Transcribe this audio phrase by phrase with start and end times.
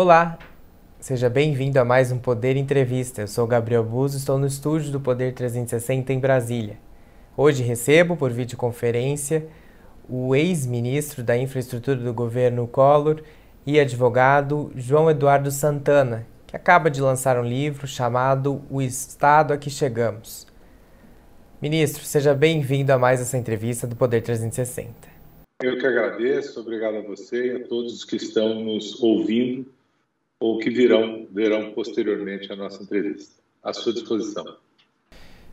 [0.00, 0.38] Olá,
[1.00, 3.22] seja bem-vindo a mais um Poder Entrevista.
[3.22, 6.78] Eu sou Gabriel Buzo, estou no estúdio do Poder 360 em Brasília.
[7.36, 9.48] Hoje recebo por videoconferência
[10.08, 13.22] o ex-ministro da Infraestrutura do governo Collor
[13.66, 19.58] e advogado João Eduardo Santana, que acaba de lançar um livro chamado O Estado a
[19.58, 20.46] que Chegamos.
[21.60, 24.94] Ministro, seja bem-vindo a mais essa entrevista do Poder 360.
[25.60, 29.76] Eu que agradeço, obrigado a você e a todos os que estão nos ouvindo
[30.40, 33.42] ou que virão, verão posteriormente a nossa entrevista.
[33.62, 34.44] À sua disposição.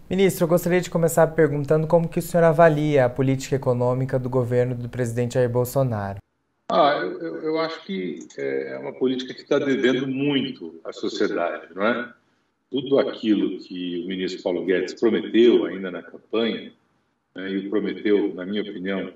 [0.10, 4.30] Ministro, eu gostaria de começar perguntando como que o senhor avalia a política econômica do
[4.30, 6.20] governo do presidente Jair Bolsonaro.
[6.72, 11.84] Ah, eu, eu acho que é uma política que está devendo muito à sociedade, não
[11.84, 12.14] é?
[12.70, 16.72] Tudo aquilo que o ministro Paulo Guedes prometeu ainda na campanha,
[17.36, 19.12] né, e prometeu, na minha opinião,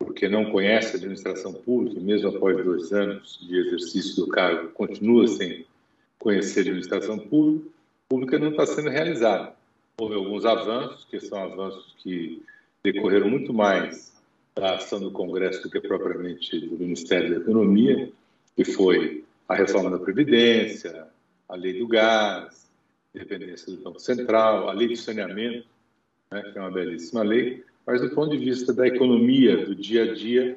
[0.00, 5.28] porque não conhece a administração pública, mesmo após dois anos de exercício do cargo, continua
[5.28, 5.66] sem
[6.18, 7.70] conhecer a administração pública,
[8.08, 9.52] pública não está sendo realizada.
[10.00, 12.42] Houve alguns avanços, que são avanços que
[12.82, 14.18] decorreram muito mais
[14.56, 18.10] da ação do Congresso do que propriamente do Ministério da Economia,
[18.56, 21.08] que foi a reforma da Previdência,
[21.46, 22.66] a lei do gás,
[23.14, 25.66] independência do Banco Central, a lei do saneamento,
[26.32, 30.04] né, que é uma belíssima lei, mas do ponto de vista da economia, do dia
[30.04, 30.56] a dia,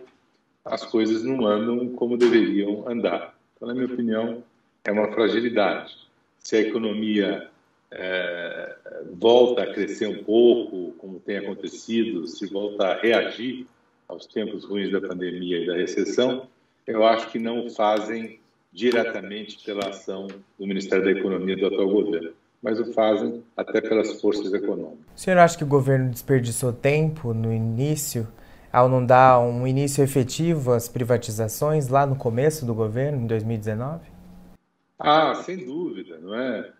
[0.63, 3.35] as coisas não andam como deveriam andar.
[3.55, 4.43] Então, na minha opinião,
[4.83, 5.97] é uma fragilidade.
[6.37, 7.49] Se a economia
[7.89, 8.75] é,
[9.13, 13.65] volta a crescer um pouco, como tem acontecido, se volta a reagir
[14.07, 16.47] aos tempos ruins da pandemia e da recessão,
[16.85, 18.39] eu acho que não fazem
[18.71, 24.21] diretamente pela ação do Ministério da Economia do atual governo mas o fazem até pelas
[24.21, 25.05] forças econômicas.
[25.15, 28.25] O senhor acha que o governo desperdiçou tempo no início,
[28.71, 33.99] ao não dar um início efetivo às privatizações lá no começo do governo, em 2019?
[34.97, 36.71] Ah, sem dúvida, não é?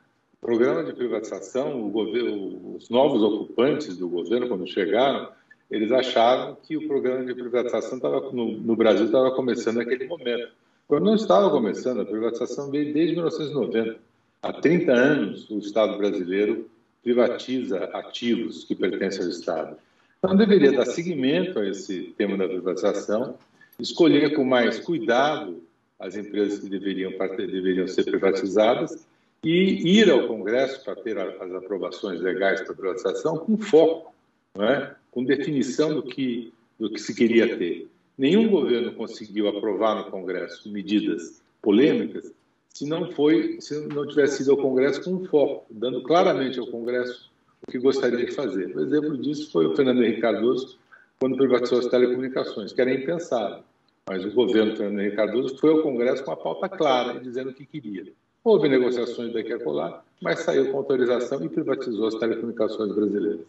[0.41, 5.29] O programa de privatização, governo, os novos ocupantes do governo, quando chegaram,
[5.69, 10.53] eles acharam que o programa de privatização tava, no, no Brasil estava começando naquele momento.
[10.87, 14.12] Quando não estava começando, a privatização veio desde 1990.
[14.43, 16.69] Há 30 anos, o Estado brasileiro
[17.01, 19.77] privatiza ativos que pertencem ao Estado.
[20.19, 23.37] Então, deveria dar seguimento a esse tema da privatização,
[23.79, 25.63] escolher com mais cuidado
[25.97, 29.07] as empresas que deveriam, deveriam ser privatizadas
[29.41, 34.13] e ir ao Congresso para ter as aprovações legais para a privatização com foco,
[34.59, 34.91] é?
[35.09, 37.87] com definição do que, do que se queria ter.
[38.17, 42.29] Nenhum governo conseguiu aprovar no Congresso medidas polêmicas
[42.73, 46.67] se não foi, se não tivesse sido ao Congresso com um foco, dando claramente ao
[46.67, 47.31] Congresso
[47.65, 48.75] o que gostaria de fazer.
[48.75, 50.77] O exemplo disso foi o Fernando Henrique Cardoso,
[51.19, 53.63] quando privatizou as telecomunicações, que era impensável.
[54.09, 57.53] Mas o governo Fernando Henrique Cardoso foi ao Congresso com a pauta clara, dizendo o
[57.53, 58.11] que queria.
[58.43, 63.45] Houve negociações daqui a colar, mas saiu com autorização e privatizou as telecomunicações brasileiras.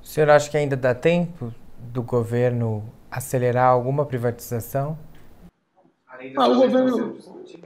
[0.00, 4.96] O senhor acha que ainda dá tempo do governo acelerar alguma privatização?
[6.36, 7.18] Ah, o, governo,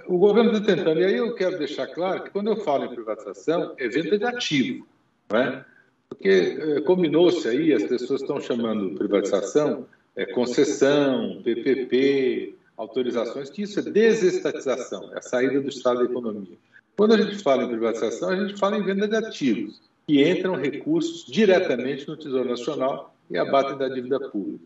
[0.06, 1.00] o governo está tentando.
[1.00, 4.24] E aí eu quero deixar claro que quando eu falo em privatização, é venda de
[4.24, 4.86] ativo.
[5.28, 5.64] Não é?
[6.08, 13.78] Porque é, combinou-se aí, as pessoas estão chamando privatização, é, concessão, PPP, autorizações, que isso
[13.78, 16.56] é desestatização, é a saída do Estado da economia.
[16.96, 20.56] Quando a gente fala em privatização, a gente fala em venda de ativos, que entram
[20.56, 24.64] recursos diretamente no Tesouro Nacional e abatem da dívida pública.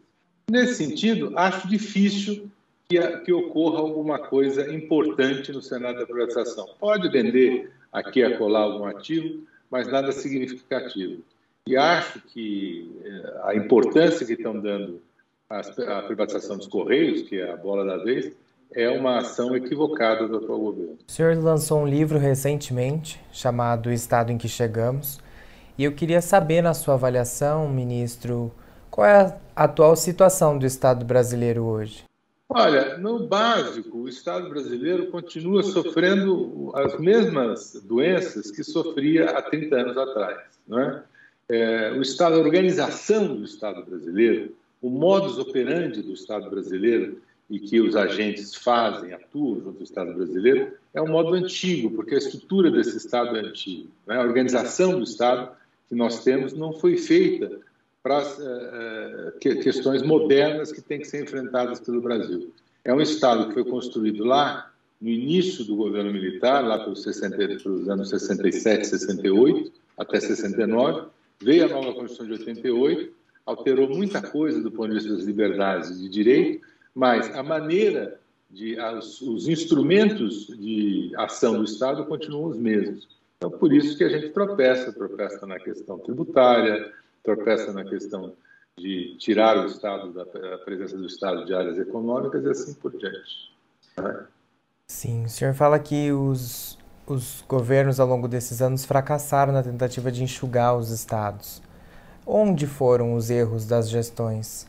[0.50, 2.50] Nesse sentido, acho difícil
[2.88, 6.66] que, que ocorra alguma coisa importante no Senado da privatização.
[6.78, 11.22] Pode vender aqui a colar algum ativo, mas nada significativo.
[11.66, 15.00] E acho que eh, a importância que estão dando
[15.48, 18.32] à privatização dos Correios, que é a bola da vez,
[18.72, 20.98] é uma ação equivocada do atual governo.
[21.08, 25.20] O senhor lançou um livro recentemente chamado Estado em que Chegamos,
[25.78, 28.52] e eu queria saber, na sua avaliação, ministro,
[28.90, 32.04] qual é a atual situação do Estado brasileiro hoje?
[32.48, 39.76] Olha, no básico, o Estado brasileiro continua sofrendo as mesmas doenças que sofria há 30
[39.76, 40.40] anos atrás.
[40.70, 41.02] É?
[41.48, 47.58] É, o Estado, a organização do Estado brasileiro, o modus operandi do Estado brasileiro e
[47.58, 52.18] que os agentes fazem, atuam junto ao Estado brasileiro, é um modo antigo, porque a
[52.18, 53.88] estrutura desse Estado é antiga.
[54.08, 54.16] É?
[54.16, 55.50] A organização do Estado
[55.88, 57.60] que nós temos não foi feita
[58.04, 62.52] para uh, questões modernas que têm que ser enfrentadas pelo Brasil.
[62.84, 64.70] É um Estado que foi construído lá
[65.00, 71.08] no início do governo militar, lá pelos, 60, pelos anos 67, 68 até 69,
[71.42, 73.10] veio a nova Constituição de 88,
[73.46, 78.20] alterou muita coisa do ponto de vista das liberdades e de direito, mas a maneira
[78.50, 83.08] de, os, os instrumentos de ação do Estado continuam os mesmos.
[83.38, 86.92] Então, por isso que a gente tropeça, tropeça na questão tributária,
[87.24, 88.34] tropeça na questão
[88.78, 90.26] de tirar o Estado da
[90.58, 93.52] presença do Estado de áreas econômicas e assim por diante.
[93.96, 94.26] Né?
[94.86, 100.12] Sim, o senhor fala que os, os governos ao longo desses anos fracassaram na tentativa
[100.12, 101.62] de enxugar os estados.
[102.26, 104.66] Onde foram os erros das gestões?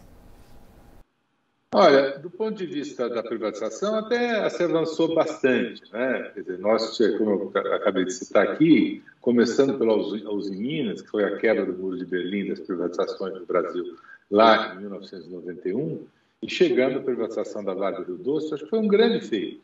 [1.77, 5.81] Olha, do ponto de vista da privatização, até se avançou bastante.
[5.91, 6.31] Né?
[6.33, 11.25] Quer dizer, nós, como eu acabei de citar aqui, começando pela Uzi Minas, que foi
[11.25, 13.93] a quebra do Muro de Berlim das privatizações no Brasil
[14.31, 16.07] lá em 1991,
[16.41, 19.59] e chegando à privatização da Vale do Doce, acho que foi um grande feito.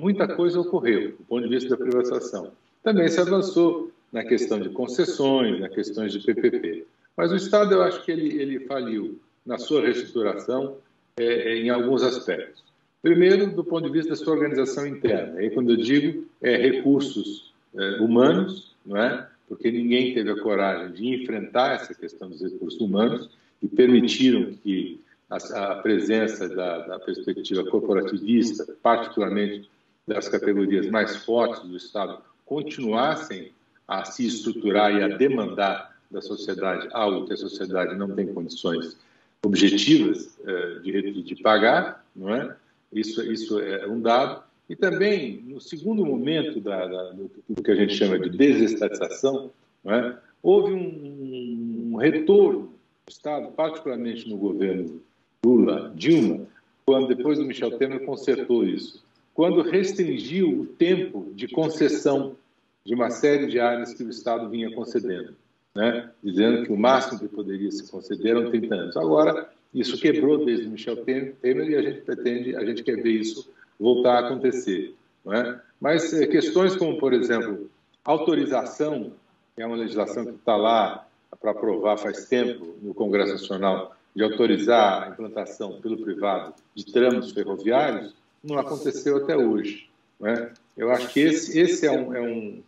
[0.00, 2.52] Muita coisa ocorreu do ponto de vista da privatização.
[2.84, 6.86] Também se avançou na questão de concessões, na questões de PPP.
[7.16, 10.76] Mas o Estado, eu acho que ele, ele faliu na sua reestruturação,
[11.18, 12.62] é, é, em alguns aspectos.
[13.02, 15.38] Primeiro, do ponto de vista da sua organização interna.
[15.38, 19.28] Aí, quando eu digo é, recursos é, humanos, não é?
[19.48, 23.30] Porque ninguém teve a coragem de enfrentar essa questão dos recursos humanos
[23.62, 25.00] e permitiram que
[25.30, 29.70] a, a presença da, da perspectiva corporativista, particularmente
[30.06, 33.52] das categorias mais fortes do Estado, continuassem
[33.86, 38.96] a se estruturar e a demandar da sociedade algo que a sociedade não tem condições
[39.44, 42.56] objetivas eh, de, de pagar, não é?
[42.92, 44.42] Isso, isso é um dado.
[44.68, 49.50] E também, no segundo momento da, da, do que a gente chama de desestatização,
[49.84, 50.14] é?
[50.42, 52.72] houve um, um, retorno
[53.06, 55.00] do Estado, particularmente no governo
[55.44, 56.46] Lula, Dilma,
[56.84, 62.36] quando depois do Michel Temer consertou isso, quando restringiu o tempo de concessão
[62.84, 65.34] de uma série de áreas que o Estado vinha concedendo
[65.78, 68.96] né, dizendo que o máximo que poderia se conceder eram 30 anos.
[68.96, 73.48] Agora, isso quebrou desde Michel Temer e a gente pretende, a gente quer ver isso
[73.78, 74.96] voltar a acontecer.
[75.24, 75.60] Não é?
[75.80, 77.70] Mas é, questões como, por exemplo,
[78.04, 79.12] autorização,
[79.54, 81.06] que é uma legislação que está lá
[81.40, 87.30] para aprovar faz tempo no Congresso Nacional, de autorizar a implantação pelo privado de tramos
[87.30, 89.88] ferroviários, não aconteceu até hoje.
[90.18, 90.52] Não é?
[90.76, 92.62] Eu acho que esse, esse é, um, é, um,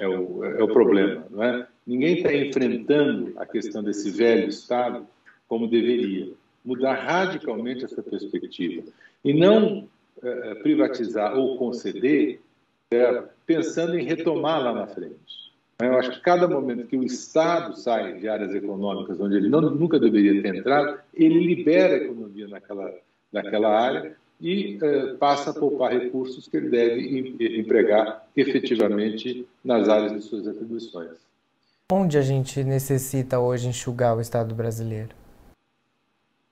[0.00, 1.24] é, o, é o problema.
[1.30, 1.68] Não é?
[1.86, 5.06] Ninguém está enfrentando a questão desse velho Estado
[5.46, 6.32] como deveria.
[6.64, 8.82] Mudar radicalmente essa perspectiva.
[9.24, 9.88] E não
[10.22, 12.40] é, privatizar ou conceder,
[12.90, 15.36] é, pensando em retomar lá na frente.
[15.78, 19.60] Eu acho que cada momento que o Estado sai de áreas econômicas onde ele não,
[19.60, 22.94] nunca deveria ter entrado, ele libera a economia naquela,
[23.30, 24.78] naquela área e
[25.18, 31.25] passa a poupar recursos que ele deve empregar efetivamente nas áreas de suas atribuições.
[31.92, 35.10] Onde a gente necessita hoje enxugar o Estado brasileiro?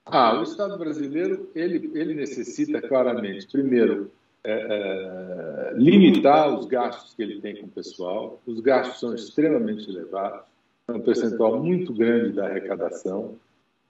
[0.05, 4.09] Ah, o Estado brasileiro ele, ele necessita claramente, primeiro,
[4.45, 8.41] é, é, limitar os gastos que ele tem com o pessoal.
[8.47, 10.39] Os gastos são extremamente elevados,
[10.87, 13.35] é um percentual muito grande da arrecadação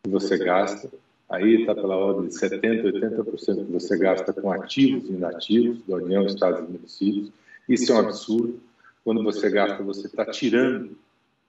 [0.04, 0.90] que você gasta.
[1.30, 5.98] Aí está pela ordem de 70%, 80% que você gasta com ativos e inativos da
[5.98, 7.32] União, Estados e municípios.
[7.70, 8.60] Isso é um absurdo.
[9.04, 10.98] Quando você gasta, você está tirando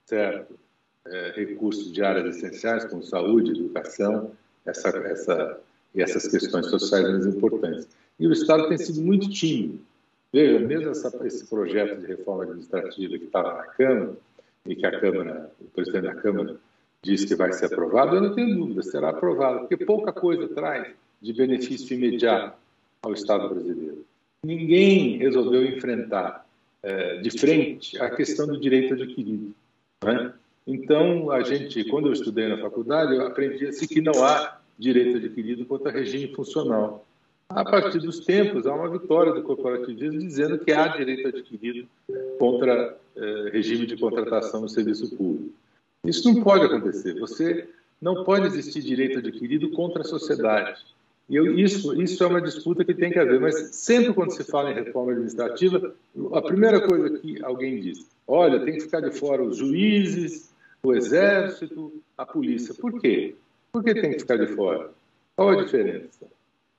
[0.06, 0.54] certo?
[1.06, 4.32] É, recursos de áreas essenciais como saúde, educação,
[4.64, 5.60] essa, essa,
[5.94, 7.86] e essas questões sociais mais importantes.
[8.18, 9.80] E o Estado tem sido muito tímido.
[10.32, 14.16] Veja, mesmo essa, esse projeto de reforma administrativa que estava na Câmara,
[14.66, 16.56] e que a Câmara, o presidente da Câmara
[17.02, 20.88] diz que vai ser aprovado, eu não tenho dúvida, será aprovado, porque pouca coisa traz
[21.22, 22.56] de benefício imediato
[23.02, 24.04] ao Estado brasileiro.
[24.44, 26.44] Ninguém resolveu enfrentar
[26.82, 29.54] é, de frente a questão do direito adquirido.
[30.04, 30.32] Né?
[30.66, 35.18] Então, a gente, quando eu estudei na faculdade, eu aprendi assim que não há direito
[35.18, 37.06] adquirido contra regime funcional.
[37.48, 41.88] A partir dos tempos, há uma vitória do corporativismo dizendo que há direito adquirido
[42.38, 45.54] contra eh, regime de contratação no serviço público.
[46.04, 47.18] Isso não pode acontecer.
[47.20, 47.68] Você
[48.02, 50.84] não pode existir direito adquirido contra a sociedade.
[51.28, 53.40] E eu, isso, isso é uma disputa que tem que haver.
[53.40, 55.94] Mas sempre quando se fala em reforma administrativa,
[56.32, 60.50] a primeira coisa que alguém diz, olha, tem que ficar de fora os juízes,
[60.82, 62.74] o exército, a polícia.
[62.74, 63.34] Por quê?
[63.72, 64.90] Por que tem que ficar de fora?
[65.34, 66.26] Qual a diferença?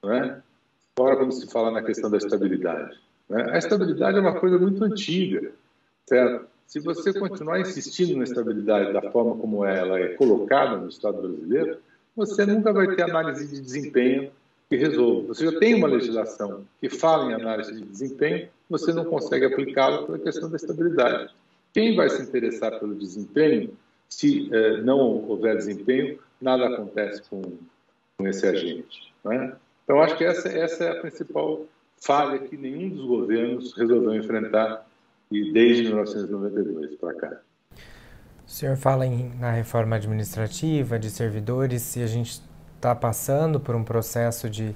[0.02, 0.42] Não é?
[0.98, 2.98] Agora, quando se fala na questão da estabilidade.
[3.30, 3.52] Né?
[3.52, 5.52] A estabilidade é uma coisa muito antiga,
[6.08, 6.48] certo?
[6.66, 11.78] Se você continuar insistindo na estabilidade da forma como ela é colocada no Estado brasileiro,
[12.16, 14.32] você nunca vai ter análise de desempenho
[14.70, 15.28] que resolva.
[15.30, 20.04] Você já tem uma legislação que fala em análise de desempenho, você não consegue aplicá-la
[20.06, 21.34] pela questão da estabilidade.
[21.74, 23.72] Quem vai se interessar pelo desempenho,
[24.10, 27.42] se eh, não houver desempenho, nada acontece com,
[28.18, 29.14] com esse agente.
[29.24, 29.56] Né?
[29.84, 31.66] Então, acho que essa, essa é a principal
[32.02, 34.86] falha que nenhum dos governos resolveu enfrentar
[35.32, 37.38] e desde 1992 para cá.
[38.46, 42.42] O senhor fala em, na reforma administrativa de servidores, se a gente
[42.78, 44.74] está passando por um processo de,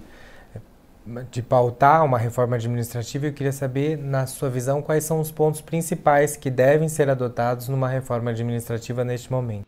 [1.30, 5.62] de pautar uma reforma administrativa, eu queria saber, na sua visão, quais são os pontos
[5.62, 9.66] principais que devem ser adotados numa reforma administrativa neste momento.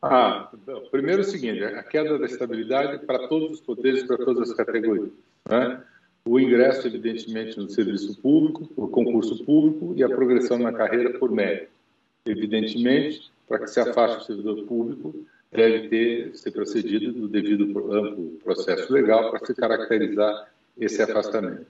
[0.00, 0.50] Ah,
[0.90, 4.56] primeiro é o seguinte, a queda da estabilidade para todos os poderes, para todas as
[4.56, 5.10] categorias.
[5.48, 5.80] Né?
[6.24, 11.30] O ingresso, evidentemente, no serviço público, por concurso público e a progressão na carreira por
[11.30, 11.70] mérito.
[12.24, 15.14] Evidentemente, para que se afaste o servidor público,
[15.52, 21.66] deve ter ser procedido do devido amplo processo legal para se caracterizar esse afastamento.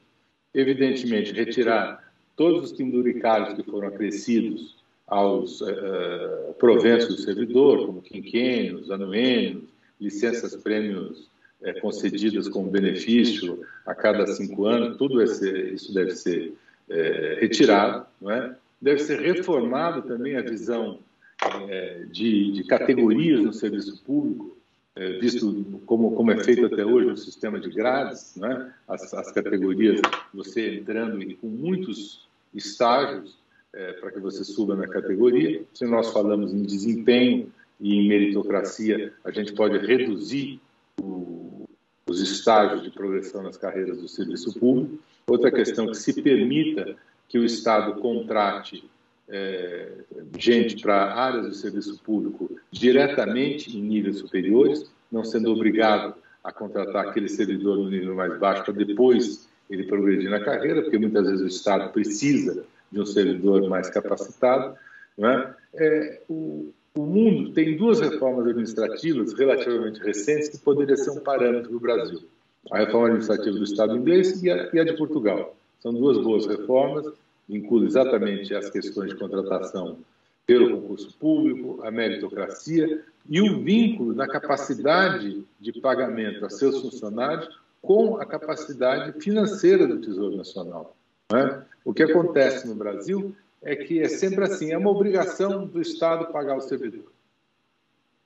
[0.54, 8.90] Evidentemente, retirar todos os penduricários que foram acrescidos aos uh, proventos do servidor, como quinquênios,
[8.90, 9.64] anuênios,
[10.00, 11.28] licenças prêmios
[11.60, 16.54] uh, concedidas como benefício a cada cinco anos, tudo ser, isso deve ser
[16.88, 18.54] uh, retirado, não é?
[18.80, 20.98] Deve ser reformado também a visão
[22.10, 24.56] de, de, categorias no serviço público,
[25.20, 28.70] visto como, como é feito até hoje no sistema de grades, é?
[28.86, 30.00] as, as categorias,
[30.32, 33.36] você entrando com muitos estágios,
[33.74, 35.64] é, para que você suba na categoria.
[35.72, 40.60] Se nós falamos em desempenho e em meritocracia, a gente pode reduzir
[41.00, 41.66] o,
[42.06, 45.02] os estágios de progressão nas carreiras do serviço público.
[45.26, 46.96] Outra questão que se permita
[47.28, 48.84] que o Estado contrate
[49.28, 49.88] é,
[50.38, 57.08] gente para áreas do serviço público diretamente em níveis superiores, não sendo obrigado a contratar
[57.08, 61.40] aquele servidor no nível mais baixo para depois ele progredir na carreira, porque muitas vezes
[61.40, 64.76] o Estado precisa de um servidor mais capacitado.
[65.18, 65.54] É?
[65.74, 71.70] É, o, o, mundo tem duas reformas administrativas relativamente recentes que poderiam ser um parâmetro
[71.70, 72.20] do Brasil.
[72.70, 75.56] A reforma administrativa do Estado inglês e a, e a de Portugal.
[75.80, 77.06] São duas boas reformas,
[77.56, 79.98] incluem exatamente as questões de contratação
[80.46, 87.48] pelo concurso público, a meritocracia e o vínculo da capacidade de pagamento a seus funcionários
[87.80, 90.96] com a capacidade financeira do Tesouro Nacional.
[91.32, 91.62] É?
[91.84, 96.32] O que acontece no Brasil é que é sempre assim, é uma obrigação do Estado
[96.32, 97.12] pagar o servidor.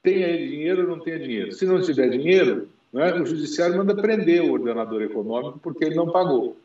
[0.03, 1.53] Tenha ele dinheiro ou não tenha dinheiro.
[1.53, 3.15] Se não tiver dinheiro, é?
[3.21, 6.57] o judiciário manda prender o ordenador econômico porque ele não pagou.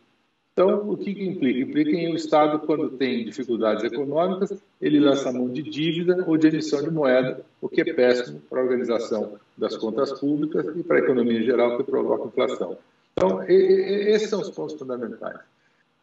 [0.53, 1.59] Então, o que, que implica?
[1.59, 6.37] Implica em o Estado, quando tem dificuldades econômicas, ele lança a mão de dívida ou
[6.37, 10.83] de emissão de moeda, o que é péssimo para a organização das contas públicas e
[10.83, 12.77] para a economia em geral, que provoca inflação.
[13.13, 15.39] Então, esses são os pontos fundamentais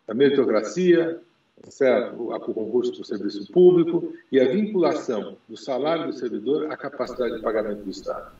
[0.08, 1.20] a meritocracia,
[1.68, 2.16] certo?
[2.16, 7.36] o concurso para o serviço público e a vinculação do salário do servidor à capacidade
[7.36, 8.32] de pagamento do Estado.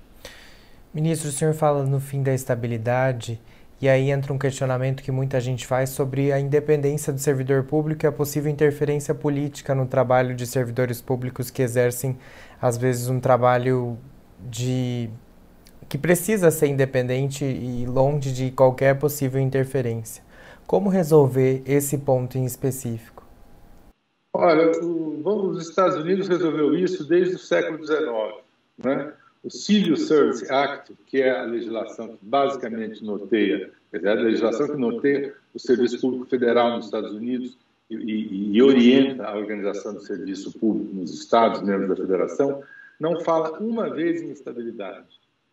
[0.95, 3.38] Ministro, o senhor fala no fim da estabilidade
[3.81, 8.05] e aí entra um questionamento que muita gente faz sobre a independência do servidor público
[8.05, 12.19] e a possível interferência política no trabalho de servidores públicos que exercem,
[12.61, 13.97] às vezes, um trabalho
[14.41, 15.09] de
[15.89, 20.23] que precisa ser independente e longe de qualquer possível interferência.
[20.67, 23.25] Como resolver esse ponto em específico?
[24.35, 28.03] Olha, o, os Estados Unidos resolveu isso desde o século XIX.
[28.77, 29.13] Né?
[29.42, 33.00] O Civil Service Act, que é a legislação que basicamente
[33.90, 37.57] quer dizer, a legislação que norteia o serviço público federal nos Estados Unidos
[37.88, 42.62] e, e, e orienta a organização do serviço público nos estados membros da federação,
[42.99, 45.07] não fala uma vez em estabilidade.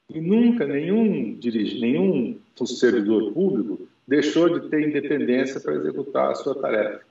[0.10, 6.56] E nunca nenhum dirige, nenhum servidor público deixou de ter independência para executar a sua
[6.56, 7.02] tarefa.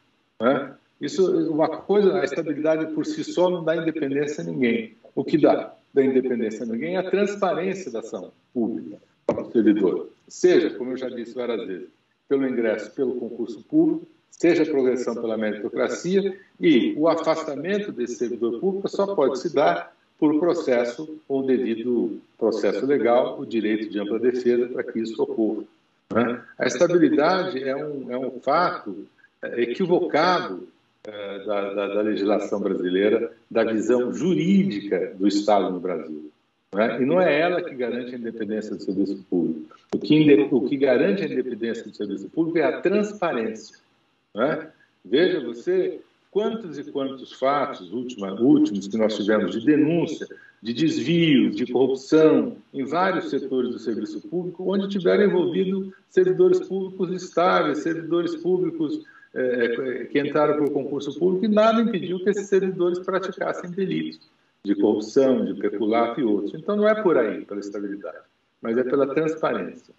[0.40, 0.74] Né?
[1.00, 4.94] Isso, uma coisa, a estabilidade por si só não dá independência a ninguém.
[5.14, 10.10] O que dá da independência ninguém é a transparência da ação pública para o servidor.
[10.26, 11.88] Seja, como eu já disse várias vezes,
[12.28, 18.58] pelo ingresso pelo concurso público, seja a progressão pela meritocracia e o afastamento desse servidor
[18.58, 24.18] público só pode se dar por processo ou devido processo legal, o direito de ampla
[24.18, 25.64] defesa para que isso ocorra.
[26.12, 26.42] Né?
[26.58, 29.06] A estabilidade é um, é um fato
[29.42, 30.66] é, equivocado
[31.04, 36.30] da, da, da, legislação brasileira, da visão jurídica do Estado no Brasil.
[36.72, 37.02] Né?
[37.02, 39.74] E não é ela que garante a independência do serviço público.
[39.94, 43.76] O que, o que garante a independência do serviço público é a transparência.
[44.34, 44.70] Né?
[45.04, 50.26] Veja você quantos e quantos fatos últimos, últimos que nós tivemos de denúncia
[50.64, 57.10] de desvio, de corrupção em vários setores do serviço público, onde tiveram envolvido servidores públicos
[57.10, 62.98] estáveis, servidores públicos é, que entraram o concurso público, e nada impediu que esses servidores
[63.00, 64.20] praticassem delitos
[64.64, 66.54] de corrupção, de peculato e outros.
[66.54, 68.18] Então não é por aí, pela estabilidade,
[68.62, 69.92] mas é pela transparência.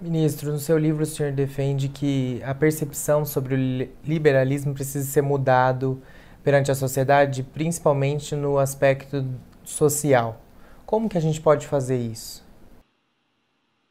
[0.00, 5.20] Ministro, no seu livro o senhor defende que a percepção sobre o liberalismo precisa ser
[5.20, 6.02] mudado
[6.42, 9.24] perante a sociedade, principalmente no aspecto
[9.62, 10.42] social.
[10.86, 12.42] Como que a gente pode fazer isso?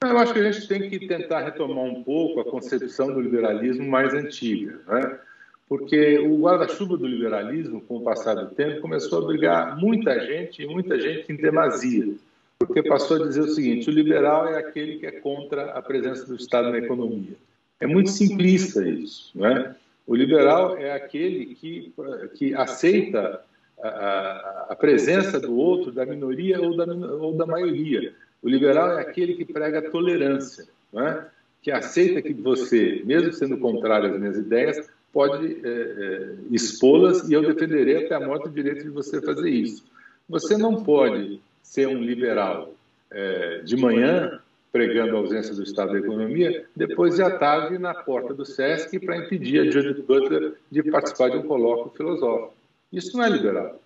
[0.01, 3.86] Eu acho que a gente tem que tentar retomar um pouco a concepção do liberalismo
[3.86, 5.20] mais antiga, né?
[5.68, 10.63] porque o guarda-chuva do liberalismo, com o passar do tempo, começou a obrigar muita gente,
[10.63, 12.15] e muita gente em demasia,
[12.58, 16.25] porque passou a dizer o seguinte: o liberal é aquele que é contra a presença
[16.25, 17.36] do Estado na economia.
[17.79, 19.75] É muito simplista isso, não é?
[20.08, 21.94] O liberal é aquele que,
[22.36, 23.41] que aceita
[23.79, 28.13] a, a, presença do outro, da minoria ou da, ou da maioria.
[28.41, 31.24] O liberal é aquele que prega a tolerância, é?
[31.62, 37.34] que aceita que você, mesmo sendo contrário às minhas ideias, pode é, é, expô-las e
[37.34, 39.84] eu defenderei até a morte o direito de você fazer isso.
[40.27, 42.74] Você não pode ser um liberal
[43.12, 44.39] é, de manhã,
[44.72, 49.00] pregando a ausência do Estado da economia, depois de à tarde na porta do SESC
[49.00, 52.53] para impedir a Judith Butler de participar de um colóquio filosófico.
[52.93, 53.81] Isso não é liberal.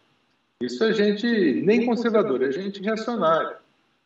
[0.61, 1.25] Isso é gente
[1.61, 3.62] nem conservadora, é gente reacionária.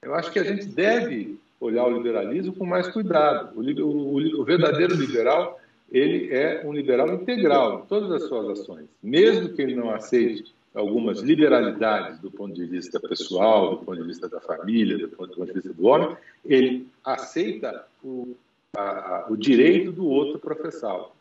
[0.08, 3.60] Eu acho que a gente deve olhar o liberalismo com mais cuidado.
[3.60, 5.60] O, o, o verdadeiro liberal
[5.92, 10.56] ele é um liberal integral em todas as suas ações, mesmo que ele não aceite
[10.74, 15.46] algumas liberalidades do ponto de vista pessoal, do ponto de vista da família, do ponto
[15.46, 18.34] de vista do homem, ele aceita o,
[18.78, 21.12] a, a, o direito do outro professá-lo.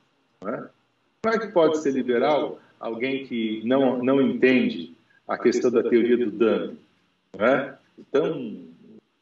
[0.45, 0.65] É?
[1.23, 4.95] Como é que pode ser liberal alguém que não, não entende
[5.27, 6.77] a questão da teoria do dano,
[7.39, 7.75] é?
[8.11, 8.66] tão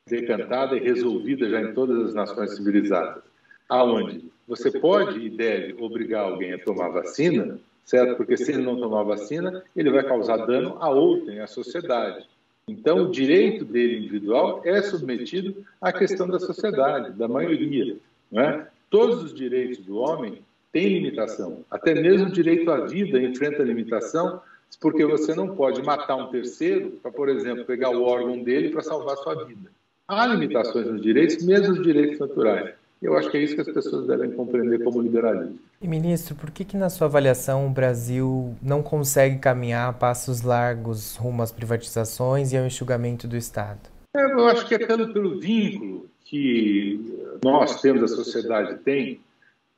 [0.06, 3.23] decantada e resolvida já em todas as nações civilizadas,
[3.68, 8.16] aonde você pode e deve obrigar alguém a tomar vacina, certo?
[8.16, 12.26] Porque se ele não tomar vacina, ele vai causar dano a outrem, à sociedade.
[12.68, 17.96] Então, o direito dele individual é submetido à questão da sociedade, da maioria.
[18.33, 18.66] É?
[18.90, 21.64] Todos os direitos do homem têm limitação.
[21.70, 24.40] Até mesmo o direito à vida enfrenta limitação,
[24.81, 28.83] porque você não pode matar um terceiro para, por exemplo, pegar o órgão dele para
[28.83, 29.70] salvar sua vida.
[30.06, 32.74] Há limitações nos direitos, mesmo os direitos naturais.
[33.00, 35.58] Eu acho que é isso que as pessoas devem compreender como liberalismo.
[35.80, 40.42] E, ministro, por que, que na sua avaliação o Brasil não consegue caminhar a passos
[40.42, 43.80] largos rumo às privatizações e ao enxugamento do Estado?
[44.16, 49.20] É, eu acho que é pelo, pelo vínculo que nós temos, a sociedade tem,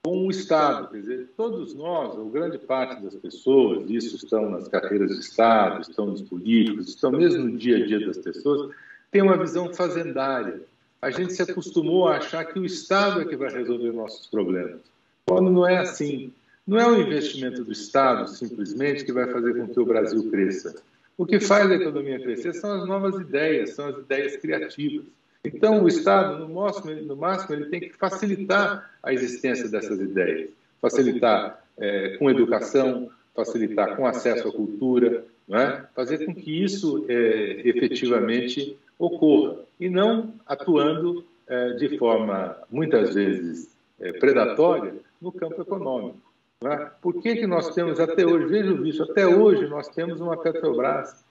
[0.04, 0.88] com o Estado.
[0.88, 5.80] Quer dizer, todos nós, ou grande parte das pessoas, isso estão nas carreiras de Estado,
[5.80, 8.72] estão nos políticos, estão mesmo no dia a dia das pessoas,
[9.16, 10.60] tem uma visão fazendária
[11.00, 14.80] a gente se acostumou a achar que o Estado é que vai resolver nossos problemas.
[15.26, 16.32] Quando não é assim.
[16.66, 20.74] Não é o investimento do Estado, simplesmente, que vai fazer com que o Brasil cresça.
[21.16, 25.06] O que faz a economia crescer são as novas ideias, são as ideias criativas.
[25.44, 30.50] Então, o Estado, no máximo, no máximo ele tem que facilitar a existência dessas ideias.
[30.80, 35.84] Facilitar é, com educação, facilitar com acesso à cultura, é?
[35.94, 43.74] fazer com que isso é, efetivamente ocorra e não atuando é, de forma, muitas vezes,
[44.00, 46.18] é, predatória no campo econômico.
[46.62, 46.90] É?
[47.02, 51.24] Por que, que nós temos até hoje, veja isso, até hoje nós temos uma Petrobras,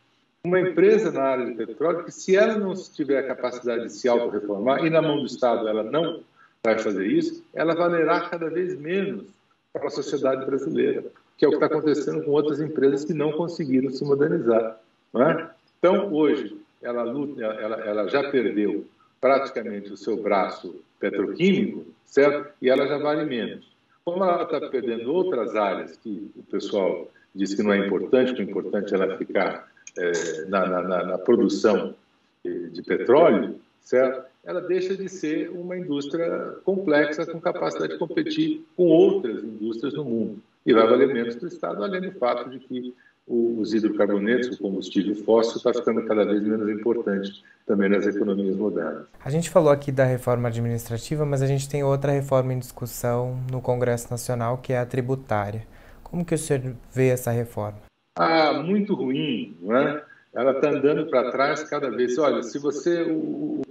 [0.44, 4.08] uma empresa na área de petróleo que, se ela não tiver a capacidade de se
[4.08, 6.22] autorreformar, e na mão do Estado ela não
[6.64, 9.26] vai fazer isso, ela valerá cada vez menos
[9.74, 11.04] para a sociedade brasileira,
[11.38, 14.80] que é o que está acontecendo com outras empresas que não conseguiram se modernizar.
[15.16, 15.48] É?
[15.80, 16.56] Então, hoje,
[16.88, 18.86] ela, luta, ela, ela já perdeu
[19.20, 22.54] praticamente o seu braço petroquímico, certo?
[22.62, 23.76] E ela já vale menos.
[24.04, 28.42] Como ela está perdendo outras áreas que o pessoal diz que não é importante, que
[28.42, 29.68] o importante é ela ficar
[29.98, 31.96] é, na, na, na, produção
[32.44, 34.26] de petróleo, certo?
[34.44, 40.06] Ela deixa de ser uma indústria complexa com capacidade de competir com outras indústrias no
[40.06, 40.40] mundo.
[40.64, 42.94] E vai valer menos para o Estado, além do fato de que
[43.28, 49.08] os hidrocarbonetos, o combustível fóssil, está ficando cada vez menos importante também nas economias modernas.
[49.24, 53.40] A gente falou aqui da reforma administrativa, mas a gente tem outra reforma em discussão
[53.52, 55.66] no Congresso Nacional, que é a tributária.
[56.04, 57.80] Como que o senhor vê essa reforma?
[58.18, 60.04] Ah, muito ruim, não é?
[60.34, 62.18] Ela está andando para trás cada vez.
[62.18, 63.02] Olha, se você...
[63.04, 63.62] O,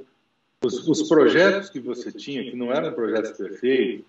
[0.64, 4.05] os, os projetos que você tinha, que não eram projetos perfeitos,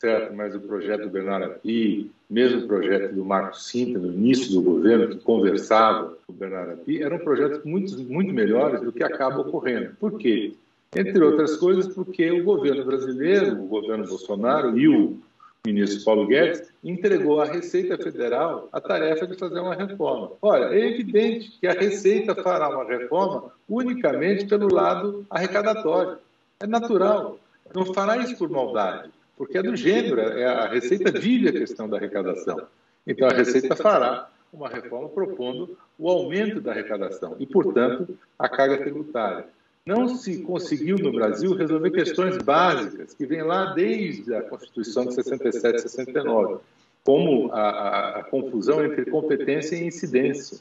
[0.00, 0.34] certo?
[0.34, 4.62] Mas o projeto do Bernardo Api, mesmo o projeto do Marco Sinta, no início do
[4.62, 9.40] governo, que conversava com o Bernardo Api, eram projetos muito, muito melhores do que acaba
[9.40, 9.94] ocorrendo.
[10.00, 10.54] Por quê?
[10.96, 15.18] Entre outras coisas, porque o governo brasileiro, o governo Bolsonaro e o
[15.64, 20.32] ministro Paulo Guedes entregou à Receita Federal a tarefa de fazer uma reforma.
[20.40, 26.16] Olha, é evidente que a Receita fará uma reforma unicamente pelo lado arrecadatório.
[26.58, 27.38] É natural.
[27.74, 29.10] não fará isso por maldade,
[29.40, 32.66] porque é do gênero, é, a Receita vive a questão da arrecadação.
[33.06, 38.76] Então, a Receita fará uma reforma propondo o aumento da arrecadação e, portanto, a carga
[38.76, 39.46] tributária.
[39.86, 45.14] Não se conseguiu no Brasil resolver questões básicas que vêm lá desde a Constituição de
[45.14, 46.58] 67 e 69,
[47.02, 50.60] como a, a, a confusão entre competência e incidência.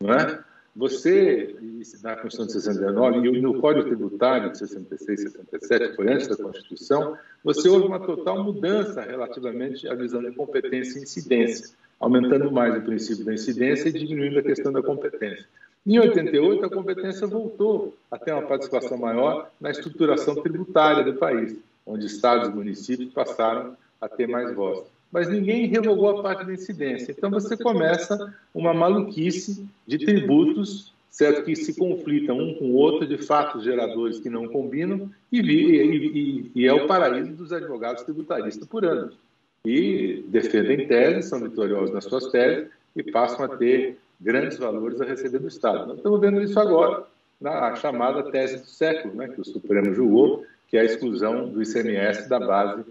[0.00, 0.38] Não é?
[0.74, 1.56] Você,
[2.02, 6.36] na Constituição de 69 e no Código Tributário de 66 e 67, foi antes da
[6.36, 12.76] Constituição, você houve uma total mudança relativamente à visão de competência e incidência, aumentando mais
[12.76, 15.44] o princípio da incidência e diminuindo a questão da competência.
[15.84, 21.56] Em 88, a competência voltou a ter uma participação maior na estruturação tributária do país,
[21.84, 26.52] onde estados e municípios passaram a ter mais voz mas ninguém revogou a parte da
[26.52, 27.12] incidência.
[27.12, 33.06] Então você começa uma maluquice de tributos, certo, que se conflitam um com o outro,
[33.06, 38.66] de fatos geradores que não combinam, e, e, e é o paraíso dos advogados tributaristas
[38.66, 39.14] por anos.
[39.64, 45.04] E defendem teses, são vitoriosos nas suas teses e passam a ter grandes valores a
[45.04, 45.86] receber do Estado.
[45.86, 47.04] Nós estamos vendo isso agora
[47.40, 51.62] na chamada tese do século, né, que o Supremo julgou, que é a exclusão do
[51.62, 52.84] ICMS da base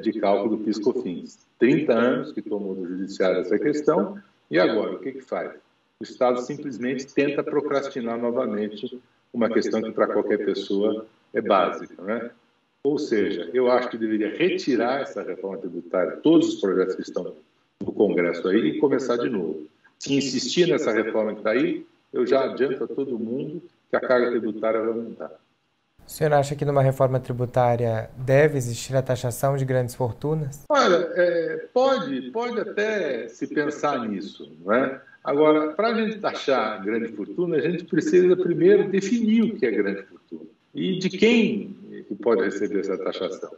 [0.00, 1.38] de cálculo do PIS/COFINS.
[1.58, 5.52] 30 anos que tomou do judiciário essa questão, e agora, o que, que faz?
[5.98, 9.00] O Estado simplesmente tenta procrastinar novamente
[9.32, 12.30] uma questão que para qualquer pessoa é básica, né?
[12.84, 17.34] Ou seja, eu acho que deveria retirar essa reforma tributária, todos os projetos que estão
[17.80, 19.66] no Congresso aí, e começar de novo.
[19.98, 24.00] Se insistir nessa reforma que está aí, eu já adianto a todo mundo que a
[24.00, 25.30] carga tributária vai aumentar.
[26.12, 30.62] O senhor acha que numa reforma tributária deve existir a taxação de grandes fortunas?
[30.68, 35.00] Olha, é, pode, pode até se pensar nisso, não é?
[35.24, 39.70] Agora, para a gente taxar grande fortuna, a gente precisa primeiro definir o que é
[39.70, 41.74] grande fortuna e de quem
[42.06, 43.50] que pode receber essa taxação.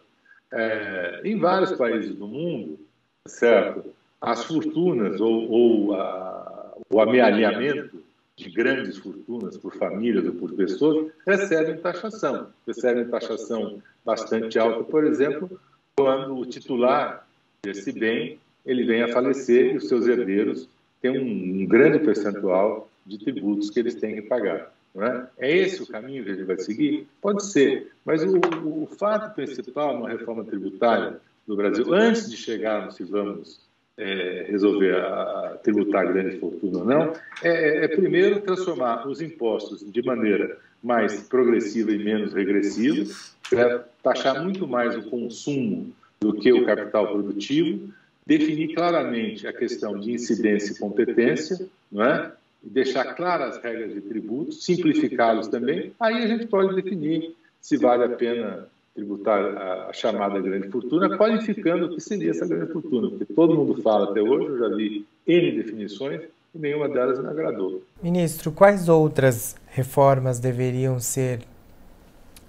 [0.53, 2.79] É, em vários países do mundo,
[3.27, 3.85] certo,
[4.21, 8.04] as fortunas ou, ou a, o amealhamento
[8.37, 12.49] de grandes fortunas por famílias ou por pessoas recebem taxação.
[12.67, 15.61] Recebem taxação bastante alta, por exemplo,
[15.97, 17.27] quando o titular
[17.63, 20.69] desse bem ele vem a falecer e os seus herdeiros
[21.01, 24.73] têm um, grande percentual de tributos que eles têm que pagar.
[24.97, 25.49] É?
[25.49, 27.09] é esse o caminho que a gente vai seguir?
[27.21, 32.95] Pode ser, mas o, o fato principal na reforma tributária do Brasil, antes de chegarmos,
[32.95, 33.61] se vamos
[33.97, 40.03] é, resolver a, tributar grande fortuna ou não, é, é, primeiro transformar os impostos de
[40.03, 43.11] maneira mais progressiva e menos regressiva,
[43.53, 47.93] é, taxar muito mais o consumo do que o capital produtivo,
[48.27, 52.33] definir claramente a questão de incidência e competência, não é?
[52.63, 58.05] Deixar claras as regras de tributos, simplificá-los também, aí a gente pode definir se vale
[58.05, 63.33] a pena tributar a chamada grande fortuna, qualificando o que seria essa grande fortuna, porque
[63.35, 66.23] todo mundo fala até hoje, eu já vi N definições
[66.55, 67.83] e nenhuma delas me agradou.
[68.01, 71.41] Ministro, quais outras reformas deveriam ser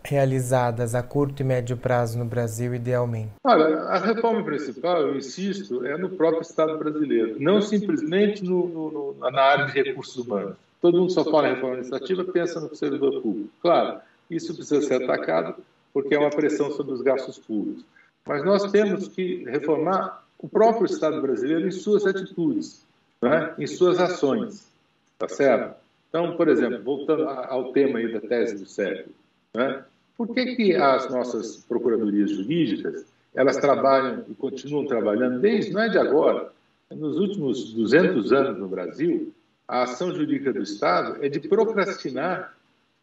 [0.04, 3.32] realizadas a curto e médio prazo no Brasil, idealmente?
[3.44, 9.32] Olha, a reforma principal, eu insisto, é no próprio Estado brasileiro, não simplesmente no, no,
[9.32, 10.56] na área de recursos humanos.
[10.80, 13.50] Todo mundo só fala em reforma administrativa, pensa no servidor público.
[13.60, 15.56] Claro, isso precisa ser atacado
[15.96, 17.86] porque é uma pressão sobre os gastos públicos.
[18.28, 22.86] Mas nós temos que reformar o próprio Estado brasileiro em suas atitudes,
[23.22, 23.56] né?
[23.58, 24.70] em suas ações,
[25.18, 25.74] tá certo?
[26.10, 29.16] Então, por exemplo, voltando ao tema aí da tese do século,
[29.54, 29.86] né?
[30.18, 35.88] por que, que as nossas procuradorias jurídicas elas trabalham e continuam trabalhando desde, não é
[35.88, 36.52] de agora,
[36.92, 39.32] nos últimos 200 anos no Brasil,
[39.66, 42.54] a ação jurídica do Estado é de procrastinar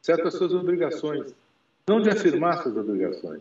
[0.03, 1.33] certas suas obrigações
[1.89, 3.41] não de afirmar suas obrigações.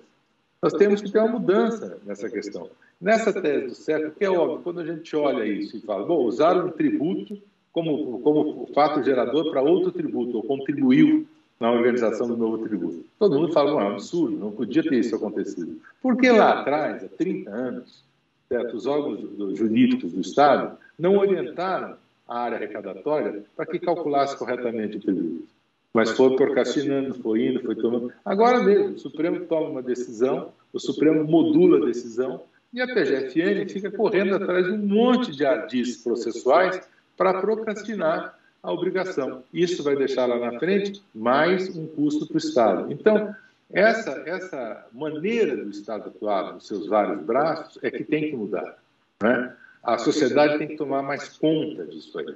[0.61, 2.69] Nós temos que ter uma mudança nessa questão.
[2.99, 6.23] Nessa tese do século, que é óbvio, quando a gente olha isso e fala, bom,
[6.23, 11.25] usaram um tributo como, como fato gerador para outro tributo, ou contribuiu
[11.59, 13.05] na organização do novo tributo.
[13.17, 15.79] Todo mundo fala, é um absurdo, não podia ter isso acontecido.
[16.01, 18.03] Porque lá atrás, há 30 anos,
[18.47, 21.95] certo, os órgãos jurídicos do Estado não orientaram
[22.27, 25.47] a área arrecadatória para que calculasse corretamente o tributo.
[25.93, 28.13] Mas foi procrastinando, foi indo, foi tomando.
[28.23, 33.67] Agora mesmo, o Supremo toma uma decisão, o Supremo modula a decisão e a PGFN
[33.67, 36.81] fica correndo atrás de um monte de ardis processuais
[37.17, 39.43] para procrastinar a obrigação.
[39.53, 42.91] Isso vai deixar lá na frente mais um custo para o Estado.
[42.91, 43.35] Então,
[43.71, 48.77] essa, essa maneira do Estado atuar nos seus vários braços é que tem que mudar.
[49.21, 49.53] Né?
[49.83, 52.35] A sociedade tem que tomar mais conta disso aí.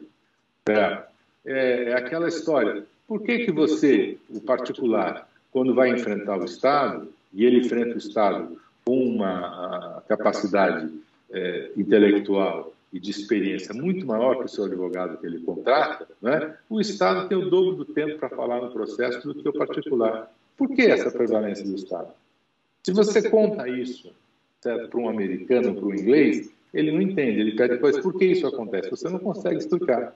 [0.67, 1.03] É,
[1.45, 2.83] é, é aquela história.
[3.07, 7.97] Por que, que você, o particular, quando vai enfrentar o Estado, e ele enfrenta o
[7.97, 10.91] Estado com uma capacidade
[11.31, 16.55] é, intelectual e de experiência muito maior que o seu advogado que ele contrata, né?
[16.69, 20.31] o Estado tem o dobro do tempo para falar no processo do que o particular.
[20.55, 22.13] Por que essa prevalência do Estado?
[22.83, 24.13] Se você conta isso
[24.61, 28.47] para um americano, para um inglês, ele não entende, ele pede depois por que isso
[28.47, 30.15] acontece, você não consegue explicar.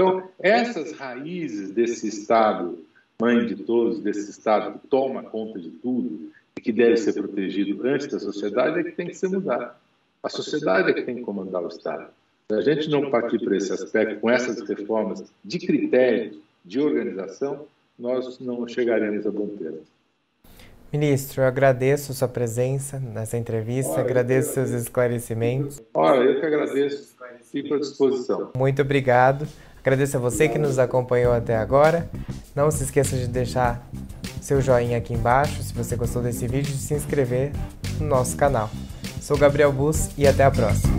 [0.00, 2.78] Então, essas raízes desse Estado,
[3.20, 7.86] mãe de todos, desse Estado que toma conta de tudo e que deve ser protegido
[7.86, 9.74] antes da sociedade, é que tem que ser mudado.
[10.22, 12.08] A sociedade é que tem que comandar o Estado.
[12.50, 17.66] Se a gente não partir para esse aspecto, com essas reformas de critérios, de organização,
[17.98, 19.80] nós não chegaremos a bom termo.
[20.90, 25.80] Ministro, eu agradeço sua presença nessa entrevista, Olha, agradeço seus esclarecimentos.
[25.94, 28.50] Olha, eu que agradeço, fico à disposição.
[28.56, 29.46] Muito obrigado.
[29.80, 32.08] Agradeço a você que nos acompanhou até agora.
[32.54, 33.86] Não se esqueça de deixar
[34.40, 37.52] seu joinha aqui embaixo se você gostou desse vídeo e de se inscrever
[37.98, 38.70] no nosso canal.
[39.20, 40.92] Sou Gabriel Bus e até a próxima.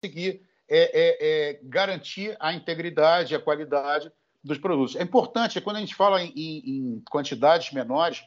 [0.00, 4.10] Conseguir é, é, é, garantir a integridade, a qualidade
[4.42, 4.96] dos produtos.
[4.96, 8.22] É importante, quando a gente fala em, em quantidades menores,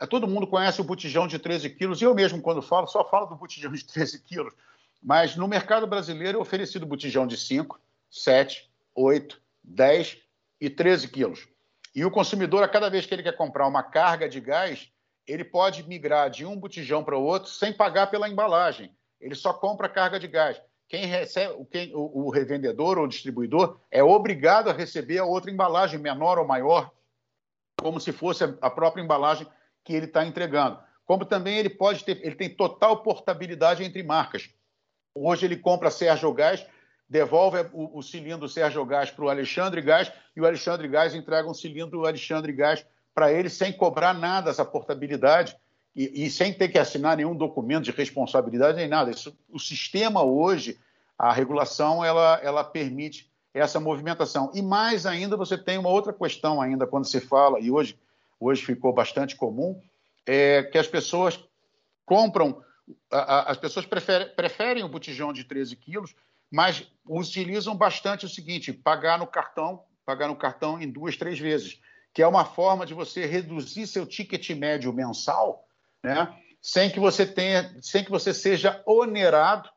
[0.00, 3.08] é, todo mundo conhece o botijão de 13 quilos, e eu mesmo, quando falo, só
[3.08, 4.52] falo do botijão de 13 quilos.
[5.00, 10.18] Mas no mercado brasileiro é oferecido botijão de 5, 7, 8, 10
[10.60, 11.48] e 13 quilos.
[11.94, 14.88] E o consumidor, a cada vez que ele quer comprar uma carga de gás,
[15.26, 18.90] ele pode migrar de um botijão para o outro sem pagar pela embalagem.
[19.20, 20.60] Ele só compra carga de gás.
[20.88, 25.98] Quem recebe, quem, o, o revendedor ou distribuidor é obrigado a receber a outra embalagem,
[25.98, 26.90] menor ou maior,
[27.80, 29.46] como se fosse a própria embalagem
[29.84, 30.78] que ele está entregando.
[31.04, 34.50] Como também ele pode ter, ele tem total portabilidade entre marcas.
[35.14, 36.64] Hoje ele compra Sérgio Gás,
[37.08, 41.48] devolve o, o cilindro Sérgio Gás para o Alexandre Gás e o Alexandre Gás entrega
[41.48, 45.56] um cilindro Alexandre Gás para ele sem cobrar nada essa portabilidade
[45.94, 49.10] e, e, sem ter que assinar nenhum documento de responsabilidade nem nada.
[49.10, 50.78] Isso, o sistema hoje,
[51.18, 54.50] a regulação, ela, ela permite essa movimentação.
[54.54, 57.98] E mais ainda, você tem uma outra questão ainda quando se fala, e hoje,
[58.40, 59.80] hoje ficou bastante comum,
[60.26, 61.38] é que as pessoas
[62.06, 62.62] compram,
[63.10, 66.14] a, a, as pessoas preferem, preferem o botijão de 13 quilos,
[66.50, 71.80] mas utilizam bastante o seguinte, pagar no cartão, pagar no cartão em duas, três vezes
[72.12, 75.66] que é uma forma de você reduzir seu ticket médio mensal,
[76.02, 76.34] né?
[76.62, 79.68] sem que você tenha, sem que você seja onerado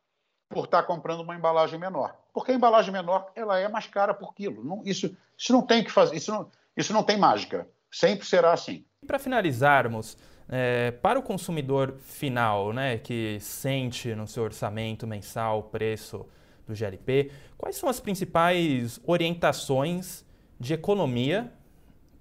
[0.48, 2.16] por estar comprando uma embalagem menor.
[2.32, 4.64] Porque a embalagem menor ela é mais cara por quilo.
[4.64, 7.68] Não, isso, isso não tem que fazer, isso não, isso não tem mágica.
[7.92, 8.86] Sempre será assim.
[9.08, 10.16] Para finalizarmos,
[10.48, 16.26] é, para o consumidor final, né, que sente no seu orçamento mensal o preço
[16.68, 20.24] do GLP, quais são as principais orientações
[20.60, 21.52] de economia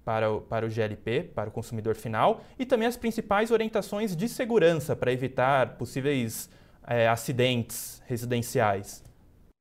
[0.05, 4.29] para o, para o GLP, para o consumidor final, e também as principais orientações de
[4.29, 6.47] segurança para evitar possíveis
[6.87, 9.03] é, acidentes residenciais.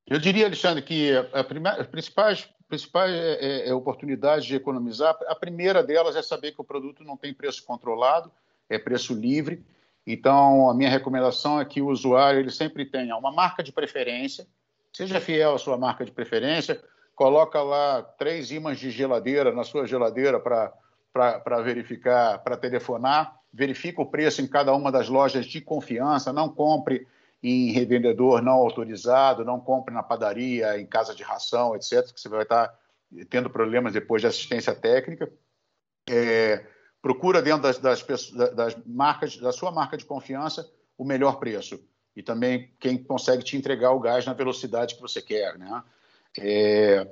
[0.06, 6.14] Eu diria, Alexandre, que as principais, principais é, é, oportunidades de economizar, a primeira delas
[6.14, 8.30] é saber que o produto não tem preço controlado,
[8.68, 9.64] é preço livre.
[10.06, 14.46] Então, a minha recomendação é que o usuário ele sempre tenha uma marca de preferência,
[14.92, 16.82] seja fiel à sua marca de preferência,
[17.14, 24.06] coloca lá três ímãs de geladeira na sua geladeira para verificar, para telefonar, verifica o
[24.06, 27.06] preço em cada uma das lojas de confiança, não compre
[27.44, 32.28] em revendedor não autorizado, não compre na padaria, em casa de ração, etc., que você
[32.28, 32.74] vai estar
[33.28, 35.30] tendo problemas depois de assistência técnica.
[36.08, 36.64] É,
[37.02, 41.78] procura dentro das, das, das, marcas, da sua marca de confiança, o melhor preço.
[42.16, 45.82] E também quem consegue te entregar o gás na velocidade que você quer, né?
[46.38, 47.06] É,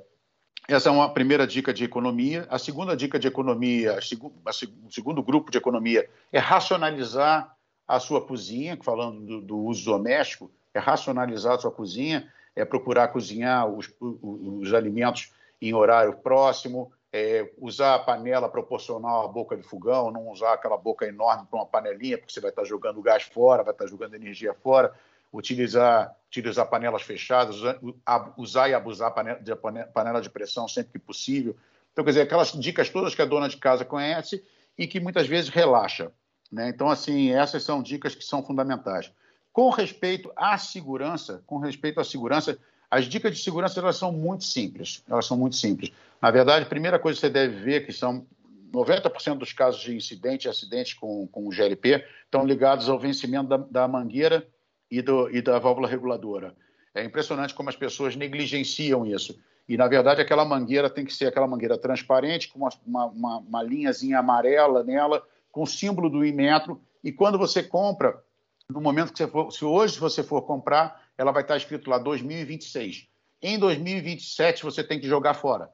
[0.67, 2.47] essa é uma primeira dica de economia.
[2.49, 7.55] A segunda dica de economia, o segundo grupo de economia, é racionalizar
[7.87, 13.09] a sua cozinha, falando do, do, uso doméstico, é racionalizar a sua cozinha, é procurar
[13.09, 19.55] cozinhar os, os, os alimentos em horário próximo, é usar a panela proporcional à boca
[19.55, 23.01] de fogão, não usar aquela boca enorme para uma panelinha, porque você vai estar jogando
[23.01, 24.93] gás fora, vai estar jogando energia fora
[25.33, 27.57] utilizar, utilizar panelas fechadas,
[28.37, 29.11] usar e abusar
[29.41, 29.55] de
[29.91, 31.57] panela de pressão sempre que possível.
[31.91, 34.43] Então, quer dizer, aquelas dicas todas que a dona de casa conhece
[34.77, 36.11] e que muitas vezes relaxa.
[36.51, 36.69] Né?
[36.69, 39.11] Então, assim, essas são dicas que são fundamentais.
[39.51, 42.57] Com respeito à segurança, com respeito à segurança,
[42.89, 45.03] as dicas de segurança elas são muito simples.
[45.09, 45.91] Elas são muito simples.
[46.21, 48.25] Na verdade, a primeira coisa que você deve ver que são
[48.71, 53.47] 90% dos casos de incidente e acidente com, com o GLP estão ligados ao vencimento
[53.49, 54.47] da, da mangueira
[54.97, 56.55] e, do, e da válvula reguladora.
[56.93, 59.39] É impressionante como as pessoas negligenciam isso.
[59.67, 62.69] E, na verdade, aquela mangueira tem que ser aquela mangueira transparente, com uma,
[63.11, 66.79] uma, uma linhazinha amarela nela, com o símbolo do Imetro.
[67.03, 68.21] E quando você compra,
[68.69, 71.97] no momento que você for, se hoje você for comprar, ela vai estar escrito lá
[71.97, 73.07] 2026.
[73.41, 75.71] Em 2027 você tem que jogar fora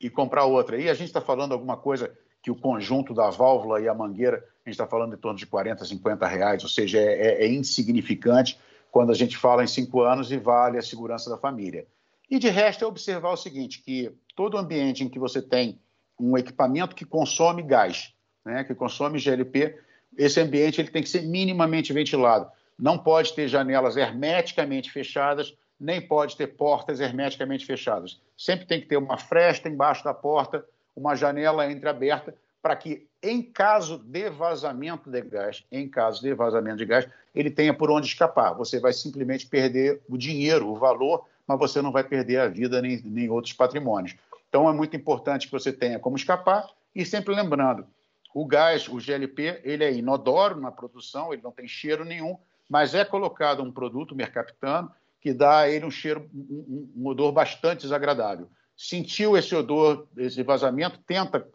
[0.00, 0.80] e comprar outra.
[0.80, 4.38] E a gente está falando alguma coisa que o conjunto da válvula e a mangueira,
[4.38, 7.48] a gente está falando em torno de 40, 50 reais, ou seja, é, é, é
[7.48, 8.58] insignificante
[8.90, 11.86] quando a gente fala em cinco anos e vale a segurança da família.
[12.28, 15.78] E de resto é observar o seguinte, que todo ambiente em que você tem
[16.18, 18.12] um equipamento que consome gás,
[18.44, 19.78] né, que consome GLP,
[20.16, 22.50] esse ambiente ele tem que ser minimamente ventilado.
[22.78, 28.20] Não pode ter janelas hermeticamente fechadas, nem pode ter portas hermeticamente fechadas.
[28.36, 30.64] Sempre tem que ter uma fresta embaixo da porta
[30.94, 36.76] uma janela entreaberta para que, em caso de vazamento de gás, em caso de vazamento
[36.76, 38.52] de gás, ele tenha por onde escapar.
[38.54, 42.80] Você vai simplesmente perder o dinheiro, o valor, mas você não vai perder a vida
[42.80, 44.14] nem, nem outros patrimônios.
[44.48, 47.86] Então, é muito importante que você tenha como escapar e sempre lembrando,
[48.34, 52.38] o gás, o GLP, ele é inodoro na produção, ele não tem cheiro nenhum,
[52.68, 54.90] mas é colocado um produto mercaptano
[55.20, 58.48] que dá a ele um cheiro, um, um odor bastante desagradável.
[58.82, 61.46] Sentiu esse odor, esse vazamento, tenta,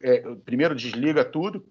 [0.00, 1.66] é, primeiro desliga tudo,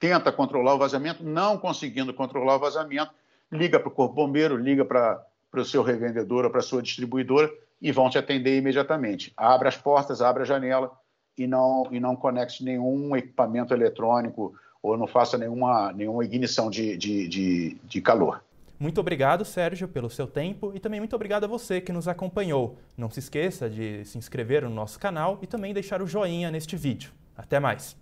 [0.00, 3.12] tenta controlar o vazamento, não conseguindo controlar o vazamento,
[3.52, 7.48] liga para o corpo bombeiro, liga para o seu revendedor ou para a sua distribuidora
[7.80, 9.32] e vão te atender imediatamente.
[9.36, 10.90] Abra as portas, abra a janela
[11.36, 16.96] e não, e não conecte nenhum equipamento eletrônico ou não faça nenhuma, nenhuma ignição de,
[16.96, 18.42] de, de, de calor.
[18.78, 22.78] Muito obrigado, Sérgio, pelo seu tempo e também muito obrigado a você que nos acompanhou.
[22.96, 26.76] Não se esqueça de se inscrever no nosso canal e também deixar o joinha neste
[26.76, 27.12] vídeo.
[27.36, 27.96] Até mais!